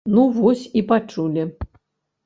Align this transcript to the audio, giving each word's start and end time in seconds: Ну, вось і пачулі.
Ну, 0.13 0.21
вось 0.37 0.63
і 0.81 0.83
пачулі. 0.93 1.49